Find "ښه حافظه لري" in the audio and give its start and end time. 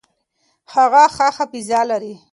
1.15-2.13